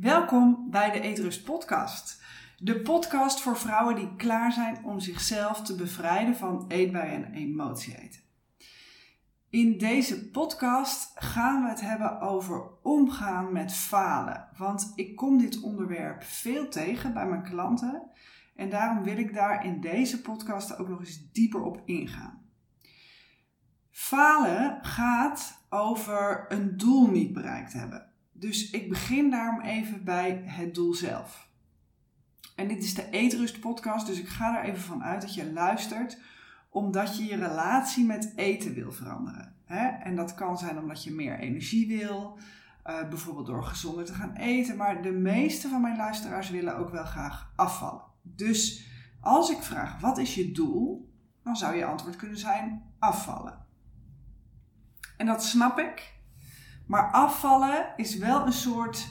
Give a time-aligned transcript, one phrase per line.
[0.00, 2.22] Welkom bij de Eetrust Podcast.
[2.58, 7.98] De podcast voor vrouwen die klaar zijn om zichzelf te bevrijden van eetbui en emotie
[7.98, 8.20] eten.
[9.50, 14.48] In deze podcast gaan we het hebben over omgaan met falen.
[14.56, 18.02] Want ik kom dit onderwerp veel tegen bij mijn klanten.
[18.56, 22.42] En daarom wil ik daar in deze podcast ook nog eens dieper op ingaan.
[23.90, 28.14] Falen gaat over een doel niet bereikt hebben.
[28.38, 31.48] Dus ik begin daarom even bij het doel zelf.
[32.54, 35.52] En dit is de Eetrust podcast, dus ik ga er even van uit dat je
[35.52, 36.18] luistert
[36.68, 39.54] omdat je je relatie met eten wil veranderen.
[40.02, 42.38] En dat kan zijn omdat je meer energie wil,
[42.86, 44.76] uh, bijvoorbeeld door gezonder te gaan eten.
[44.76, 48.02] Maar de meeste van mijn luisteraars willen ook wel graag afvallen.
[48.22, 48.86] Dus
[49.20, 53.66] als ik vraag wat is je doel, dan zou je antwoord kunnen zijn afvallen.
[55.16, 56.14] En dat snap ik.
[56.86, 59.08] Maar afvallen is wel een soort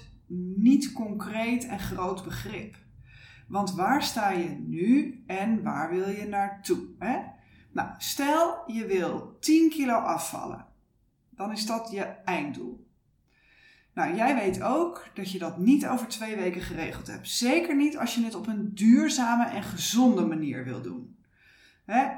[0.56, 2.76] niet concreet en groot begrip.
[3.48, 6.88] Want waar sta je nu en waar wil je naartoe?
[7.00, 7.18] Hè?
[7.72, 10.66] Nou, stel je wil 10 kilo afvallen.
[11.30, 12.88] Dan is dat je einddoel.
[13.94, 17.30] Nou, jij weet ook dat je dat niet over twee weken geregeld hebt.
[17.30, 21.18] Zeker niet als je het op een duurzame en gezonde manier wil doen.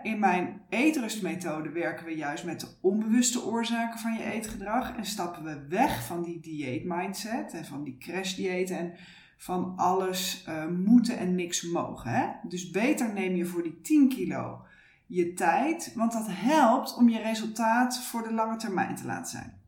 [0.03, 5.43] In mijn eetrustmethode werken we juist met de onbewuste oorzaken van je eetgedrag en stappen
[5.43, 8.93] we weg van die dieetmindset en van die crashdiëten en
[9.37, 12.39] van alles uh, moeten en niks mogen.
[12.43, 14.65] Dus beter neem je voor die 10 kilo
[15.05, 19.61] je tijd, want dat helpt om je resultaat voor de lange termijn te laten zijn.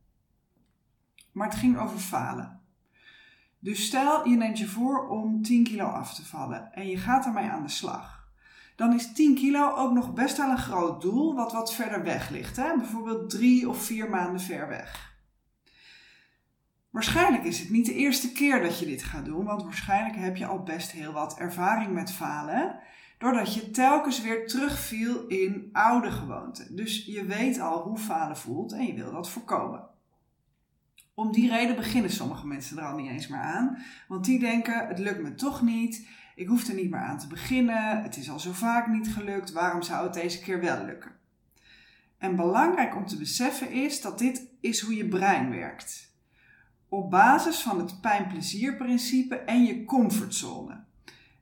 [1.31, 2.59] Maar het ging over falen.
[3.59, 7.25] Dus stel je neemt je voor om 10 kilo af te vallen en je gaat
[7.25, 8.18] ermee aan de slag
[8.79, 12.29] dan is 10 kilo ook nog best wel een groot doel, wat wat verder weg
[12.29, 12.55] ligt.
[12.55, 12.77] Hè?
[12.77, 15.17] Bijvoorbeeld drie of vier maanden ver weg.
[16.89, 20.35] Waarschijnlijk is het niet de eerste keer dat je dit gaat doen, want waarschijnlijk heb
[20.35, 22.79] je al best heel wat ervaring met falen,
[23.17, 26.75] doordat je telkens weer terugviel in oude gewoonten.
[26.75, 29.87] Dus je weet al hoe falen voelt en je wil dat voorkomen.
[31.13, 34.87] Om die reden beginnen sommige mensen er al niet eens meer aan, want die denken:
[34.87, 36.07] het lukt me toch niet,
[36.39, 38.03] ik hoef er niet meer aan te beginnen.
[38.03, 39.51] Het is al zo vaak niet gelukt.
[39.51, 41.11] Waarom zou het deze keer wel lukken?
[42.17, 46.13] En belangrijk om te beseffen is dat dit is hoe je brein werkt.
[46.89, 50.83] Op basis van het pijn-plezier-principe en je comfortzone.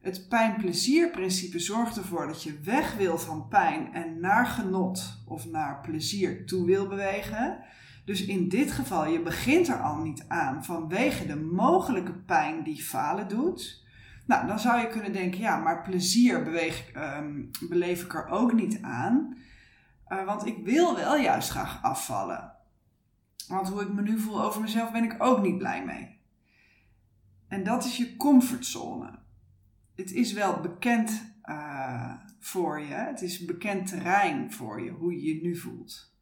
[0.02, 5.82] Het pijn-plezier-principe zorgt ervoor dat je weg wil van pijn en naar genot of naar
[5.82, 7.60] plezier toe wil bewegen.
[8.06, 12.84] Dus in dit geval, je begint er al niet aan vanwege de mogelijke pijn die
[12.84, 13.86] falen doet.
[14.28, 18.54] Nou, dan zou je kunnen denken, ja, maar plezier beweeg, um, beleef ik er ook
[18.54, 19.38] niet aan.
[20.08, 22.54] Uh, want ik wil wel juist graag afvallen.
[23.48, 26.20] Want hoe ik me nu voel over mezelf ben ik ook niet blij mee.
[27.48, 29.20] En dat is je comfortzone.
[29.96, 32.94] Het is wel bekend uh, voor je.
[32.94, 36.16] Het is bekend terrein voor je, hoe je je nu voelt.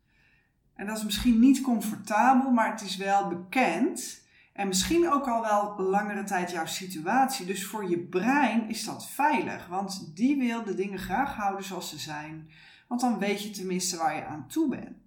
[0.74, 4.25] En dat is misschien niet comfortabel, maar het is wel bekend.
[4.56, 7.46] En misschien ook al wel langere tijd jouw situatie.
[7.46, 9.68] Dus voor je brein is dat veilig.
[9.68, 12.50] Want die wil de dingen graag houden zoals ze zijn.
[12.88, 14.98] Want dan weet je tenminste waar je aan toe bent.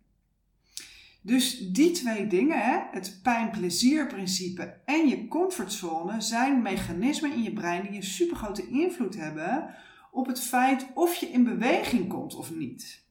[1.21, 7.97] Dus die twee dingen, het pijn-plezier-principe en je comfortzone, zijn mechanismen in je brein die
[7.97, 9.75] een supergrote invloed hebben
[10.11, 13.05] op het feit of je in beweging komt of niet.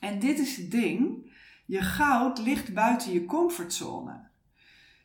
[0.00, 1.30] En dit is het ding:
[1.66, 4.34] je goud ligt buiten je comfortzone.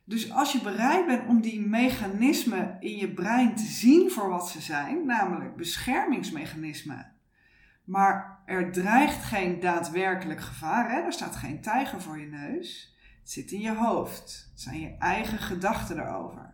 [0.04, 4.50] Dus als je bereid bent om die mechanismen in je brein te zien voor wat
[4.50, 7.12] ze zijn, namelijk beschermingsmechanismen,
[7.84, 11.02] maar er dreigt geen daadwerkelijk gevaar, hè?
[11.02, 14.96] er staat geen tijger voor je neus, het zit in je hoofd, het zijn je
[15.00, 16.54] eigen gedachten erover.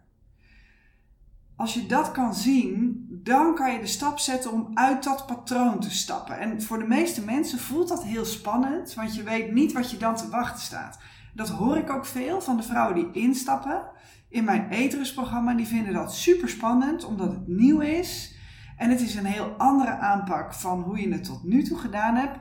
[1.56, 5.80] Als je dat kan zien, dan kan je de stap zetten om uit dat patroon
[5.80, 6.40] te stappen.
[6.40, 9.98] En voor de meeste mensen voelt dat heel spannend, want je weet niet wat je
[9.98, 11.00] dan te wachten staat.
[11.38, 13.90] Dat hoor ik ook veel van de vrouwen die instappen
[14.30, 15.54] in mijn eterusprogramma.
[15.54, 18.36] Die vinden dat super spannend omdat het nieuw is.
[18.78, 22.16] En het is een heel andere aanpak van hoe je het tot nu toe gedaan
[22.16, 22.40] hebt.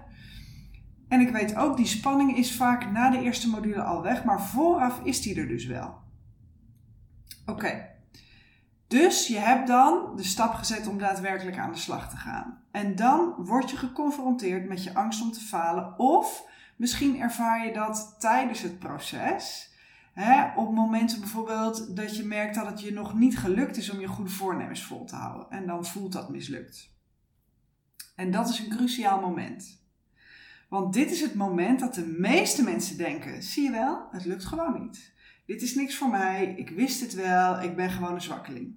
[1.09, 4.43] En ik weet ook, die spanning is vaak na de eerste module al weg, maar
[4.43, 5.95] vooraf is die er dus wel.
[7.47, 7.89] Oké,
[8.87, 12.59] dus je hebt dan de stap gezet om daadwerkelijk aan de slag te gaan.
[12.71, 17.73] En dan word je geconfronteerd met je angst om te falen of Misschien ervaar je
[17.73, 19.75] dat tijdens het proces.
[20.13, 24.01] Hè, op momenten bijvoorbeeld dat je merkt dat het je nog niet gelukt is om
[24.01, 25.51] je goede voornemens vol te houden.
[25.51, 26.95] En dan voelt dat mislukt.
[28.15, 29.85] En dat is een cruciaal moment.
[30.69, 34.45] Want dit is het moment dat de meeste mensen denken: zie je wel, het lukt
[34.45, 35.15] gewoon niet.
[35.47, 38.75] dit is niks voor mij, ik wist het wel, ik ben gewoon een zwakkeling.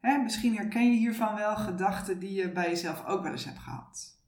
[0.00, 3.58] Hè, misschien herken je hiervan wel gedachten die je bij jezelf ook wel eens hebt
[3.58, 4.18] gehad.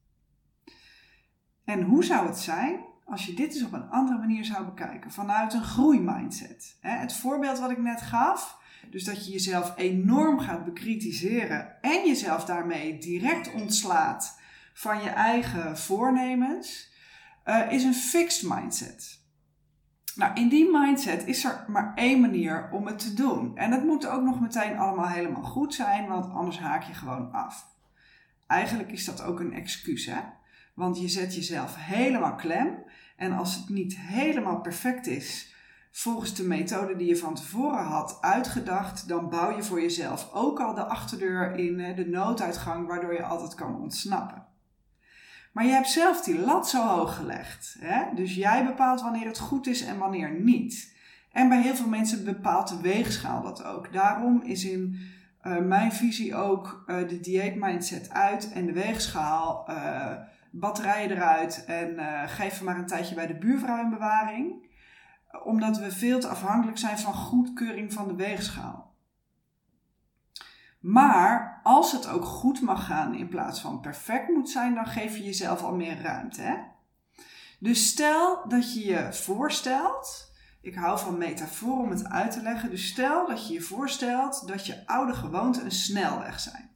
[1.65, 5.11] En hoe zou het zijn als je dit eens op een andere manier zou bekijken,
[5.11, 6.77] vanuit een groeimindset?
[6.81, 8.59] Het voorbeeld wat ik net gaf,
[8.91, 14.41] dus dat je jezelf enorm gaat bekritiseren en jezelf daarmee direct ontslaat
[14.75, 16.93] van je eigen voornemens,
[17.45, 19.23] uh, is een fixed mindset.
[20.15, 23.56] Nou, in die mindset is er maar één manier om het te doen.
[23.56, 27.33] En het moet ook nog meteen allemaal helemaal goed zijn, want anders haak je gewoon
[27.33, 27.67] af.
[28.47, 30.21] Eigenlijk is dat ook een excuus, hè?
[30.75, 32.85] Want je zet jezelf helemaal klem.
[33.17, 35.55] En als het niet helemaal perfect is,
[35.91, 40.61] volgens de methode die je van tevoren had uitgedacht, dan bouw je voor jezelf ook
[40.61, 44.47] al de achterdeur in, de nooduitgang, waardoor je altijd kan ontsnappen.
[45.53, 47.77] Maar je hebt zelf die lat zo hoog gelegd.
[47.79, 48.15] Hè?
[48.15, 50.97] Dus jij bepaalt wanneer het goed is en wanneer niet.
[51.32, 53.93] En bij heel veel mensen bepaalt de weegschaal dat ook.
[53.93, 54.99] Daarom is in
[55.43, 60.12] uh, mijn visie ook uh, de dieet mindset uit en de weegschaal, uh,
[60.59, 61.99] batterijen eruit en
[62.29, 64.73] geef maar een tijdje bij de buurvrouw in bewaring.
[65.45, 68.95] Omdat we veel te afhankelijk zijn van goedkeuring van de weegschaal.
[70.81, 75.17] Maar als het ook goed mag gaan in plaats van perfect moet zijn, dan geef
[75.17, 76.41] je jezelf al meer ruimte.
[76.41, 76.56] Hè?
[77.59, 82.71] Dus stel dat je je voorstelt, ik hou van metafoor om het uit te leggen,
[82.71, 86.71] dus stel dat je je voorstelt dat je oude gewoonten een snelweg zijn.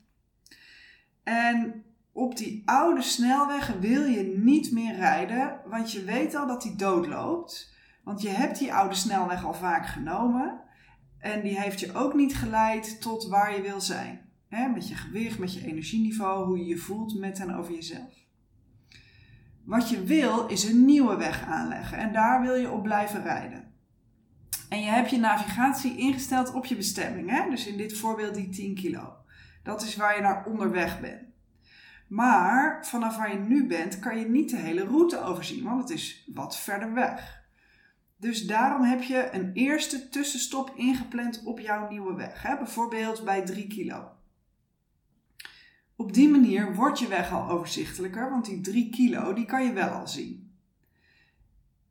[1.23, 1.85] En
[2.19, 6.77] op die oude snelweg wil je niet meer rijden, want je weet al dat die
[6.77, 7.77] doodloopt.
[8.05, 10.61] Want je hebt die oude snelweg al vaak genomen.
[11.19, 14.21] En die heeft je ook niet geleid tot waar je wil zijn.
[14.49, 18.15] met je gewicht, met je energieniveau, hoe je je voelt met en over jezelf.
[19.65, 23.73] Wat je wil is een nieuwe weg aanleggen en daar wil je op blijven rijden.
[24.69, 27.31] En je hebt je navigatie ingesteld op je bestemming.
[27.31, 27.51] Hè?
[27.51, 29.17] Dus in dit voorbeeld die 10 kilo.
[29.63, 31.28] Dat is waar je naar onderweg bent.
[32.09, 35.91] Maar vanaf waar je nu bent kan je niet de hele route overzien, want het
[35.91, 37.47] is wat verder weg.
[38.17, 42.43] Dus daarom heb je een eerste tussenstop ingepland op jouw nieuwe weg.
[42.43, 42.57] Hè?
[42.57, 44.11] Bijvoorbeeld bij 3 kilo.
[45.97, 49.73] Op die manier wordt je weg al overzichtelijker, want die 3 kilo die kan je
[49.73, 50.53] wel al zien.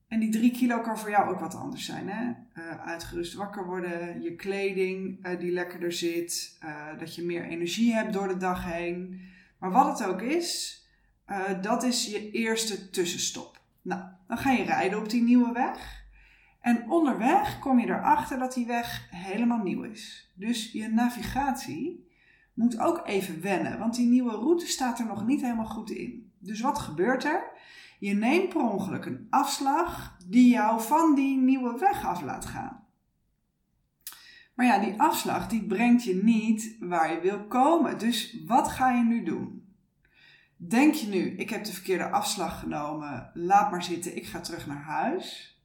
[0.08, 2.10] En die 3 kilo kan voor jou ook wat anders zijn.
[2.10, 2.26] Hè?
[2.28, 7.94] Uh, uitgerust wakker worden, je kleding uh, die lekkerder zit, uh, dat je meer energie
[7.94, 9.22] hebt door de dag heen.
[9.60, 10.82] Maar wat het ook is,
[11.62, 13.62] dat is je eerste tussenstop.
[13.82, 16.06] Nou, dan ga je rijden op die nieuwe weg.
[16.62, 20.32] En onderweg kom je erachter dat die weg helemaal nieuw is.
[20.36, 22.08] Dus je navigatie
[22.54, 26.32] moet ook even wennen, want die nieuwe route staat er nog niet helemaal goed in.
[26.40, 27.52] Dus wat gebeurt er?
[28.00, 32.87] Je neemt per ongeluk een afslag die jou van die nieuwe weg af laat gaan.
[34.58, 38.00] Maar ja, die afslag die brengt je niet waar je wil komen.
[38.00, 39.76] Dus wat ga je nu doen?
[40.56, 44.68] Denk je nu, ik heb de verkeerde afslag genomen, laat maar zitten, ik ga terug
[44.68, 45.60] naar huis?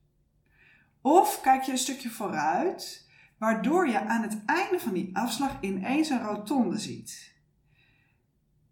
[1.00, 3.08] Of kijk je een stukje vooruit,
[3.38, 7.34] waardoor je aan het einde van die afslag ineens een rotonde ziet.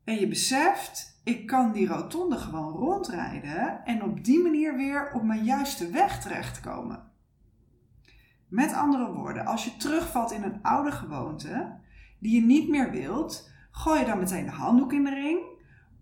[0.05, 5.23] En je beseft, ik kan die rotonde gewoon rondrijden en op die manier weer op
[5.23, 7.09] mijn juiste weg terechtkomen.
[8.50, 11.79] Met andere woorden, als je terugvalt in een oude gewoonte
[12.19, 15.40] die je niet meer wilt, gooi je dan meteen de handdoek in de ring.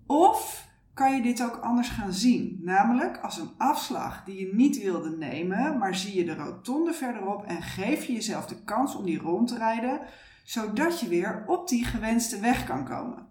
[0.07, 2.61] Of kan je dit ook anders gaan zien.
[2.63, 7.45] Namelijk als een afslag die je niet wilde nemen, maar zie je de rotonde verderop
[7.45, 10.01] en geef je jezelf de kans om die rond te rijden,
[10.45, 13.27] zodat je weer op die gewenste weg kan komen.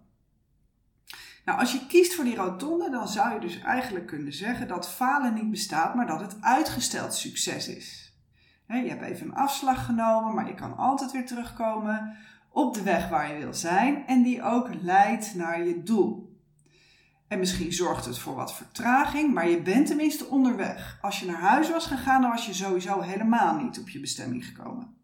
[1.44, 4.88] Nou, als je kiest voor die rotonde, dan zou je dus eigenlijk kunnen zeggen dat
[4.88, 8.07] falen niet bestaat, maar dat het uitgesteld succes is.
[8.76, 12.16] Je hebt even een afslag genomen, maar je kan altijd weer terugkomen
[12.50, 16.36] op de weg waar je wil zijn en die ook leidt naar je doel.
[17.28, 20.98] En misschien zorgt het voor wat vertraging, maar je bent tenminste onderweg.
[21.00, 24.46] Als je naar huis was gegaan, dan was je sowieso helemaal niet op je bestemming
[24.46, 24.96] gekomen.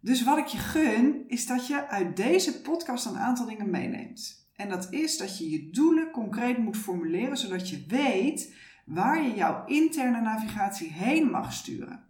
[0.00, 4.48] Dus wat ik je gun, is dat je uit deze podcast een aantal dingen meeneemt.
[4.56, 9.34] En dat is dat je je doelen concreet moet formuleren, zodat je weet waar je
[9.34, 12.05] jouw interne navigatie heen mag sturen.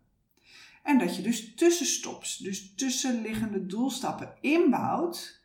[0.86, 5.40] En dat je dus tussenstops, dus tussenliggende doelstappen inbouwt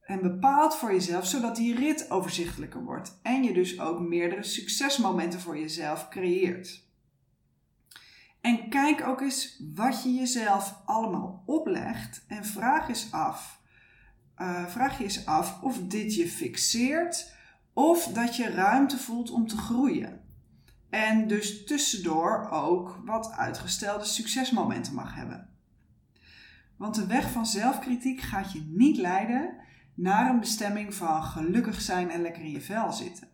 [0.00, 5.40] en bepaalt voor jezelf, zodat die rit overzichtelijker wordt en je dus ook meerdere succesmomenten
[5.40, 6.84] voor jezelf creëert.
[8.40, 13.60] En kijk ook eens wat je jezelf allemaal oplegt en vraag eens af,
[14.38, 17.34] uh, vraag je eens af of dit je fixeert
[17.72, 20.25] of dat je ruimte voelt om te groeien.
[20.90, 25.48] En dus tussendoor ook wat uitgestelde succesmomenten mag hebben.
[26.76, 29.56] Want de weg van zelfkritiek gaat je niet leiden
[29.94, 33.28] naar een bestemming van gelukkig zijn en lekker in je vel zitten.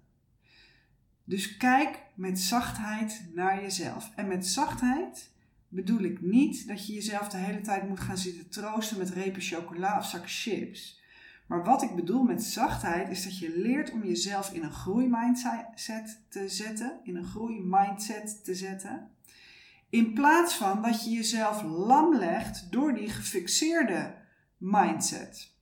[1.25, 4.13] Dus kijk met zachtheid naar jezelf.
[4.17, 5.31] En met zachtheid
[5.69, 9.43] bedoel ik niet dat je jezelf de hele tijd moet gaan zitten troosten met repen
[9.43, 11.02] chocola of zakken chips.
[11.53, 16.21] Maar wat ik bedoel met zachtheid is dat je leert om jezelf in een groeimindset
[16.29, 19.11] te zetten, in een groeimindset te zetten.
[19.91, 24.15] In plaats van dat je jezelf lam legt door die gefixeerde
[24.57, 25.55] mindset.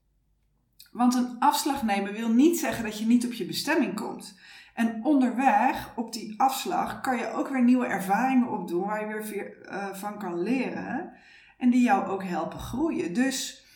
[0.93, 4.39] Want een afslag nemen wil niet zeggen dat je niet op je bestemming komt.
[4.75, 9.69] En onderweg op die afslag kan je ook weer nieuwe ervaringen opdoen waar je weer
[9.73, 11.13] uh, van kan leren
[11.59, 13.15] en die jou ook helpen groeien.
[13.15, 13.69] Dus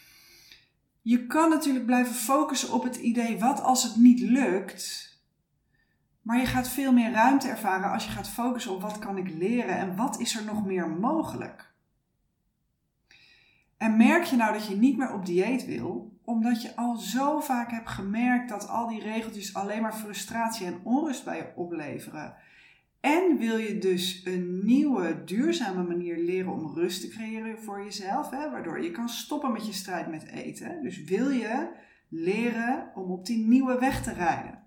[1.04, 5.12] je kan natuurlijk blijven focussen op het idee wat als het niet lukt.
[6.23, 9.30] Maar je gaat veel meer ruimte ervaren als je gaat focussen op wat kan ik
[9.30, 11.73] leren en wat is er nog meer mogelijk.
[13.76, 17.40] En merk je nou dat je niet meer op dieet wil, omdat je al zo
[17.40, 22.37] vaak hebt gemerkt dat al die regeltjes alleen maar frustratie en onrust bij je opleveren.
[23.04, 28.30] En wil je dus een nieuwe, duurzame manier leren om rust te creëren voor jezelf,
[28.30, 30.82] hè, waardoor je kan stoppen met je strijd met eten.
[30.82, 31.68] Dus wil je
[32.08, 34.62] leren om op die nieuwe weg te rijden.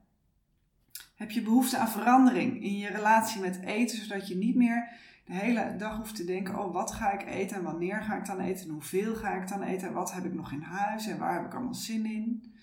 [1.16, 4.90] Heb je behoefte aan verandering in je relatie met eten, zodat je niet meer
[5.26, 8.26] de hele dag hoeft te denken: oh, wat ga ik eten en wanneer ga ik
[8.26, 11.08] dan eten en hoeveel ga ik dan eten en wat heb ik nog in huis
[11.08, 12.56] en waar heb ik allemaal zin in.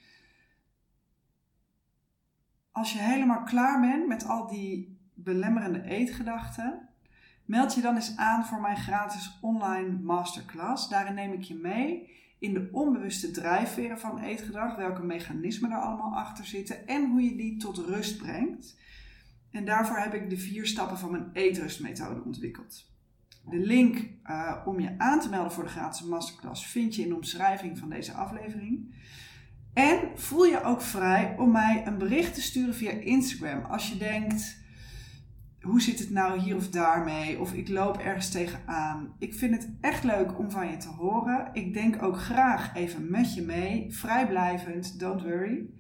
[2.73, 6.89] Als je helemaal klaar bent met al die belemmerende eetgedachten,
[7.45, 10.89] meld je dan eens aan voor mijn gratis online masterclass.
[10.89, 16.17] Daarin neem ik je mee in de onbewuste drijfveren van eetgedrag, welke mechanismen er allemaal
[16.17, 18.77] achter zitten en hoe je die tot rust brengt.
[19.51, 22.93] En daarvoor heb ik de vier stappen van mijn eetrustmethode ontwikkeld.
[23.45, 27.09] De link uh, om je aan te melden voor de gratis masterclass vind je in
[27.09, 28.95] de omschrijving van deze aflevering.
[29.75, 33.97] En voel je ook vrij om mij een bericht te sturen via Instagram als je
[33.97, 34.64] denkt:
[35.65, 37.41] hoe zit het nou hier of daar mee?
[37.41, 39.15] Of ik loop ergens tegenaan.
[39.19, 41.51] Ik vind het echt leuk om van je te horen.
[41.53, 45.71] Ik denk ook graag even met je mee, vrijblijvend, don't worry.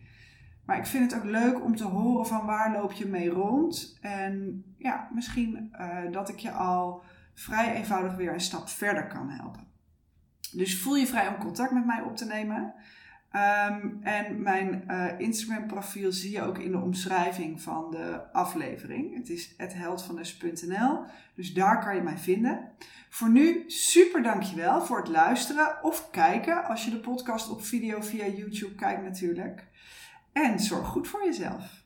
[0.65, 3.99] Maar ik vind het ook leuk om te horen van waar loop je mee rond.
[4.01, 7.03] En ja, misschien uh, dat ik je al
[7.35, 9.67] vrij eenvoudig weer een stap verder kan helpen.
[10.53, 12.75] Dus voel je vrij om contact met mij op te nemen.
[13.37, 19.17] Um, en mijn uh, Instagram profiel zie je ook in de omschrijving van de aflevering.
[19.17, 22.71] Het is hetheldvandes.nl, dus daar kan je mij vinden.
[23.09, 28.01] Voor nu super dankjewel voor het luisteren of kijken als je de podcast op video
[28.01, 29.65] via YouTube kijkt natuurlijk.
[30.33, 31.83] En zorg goed voor jezelf.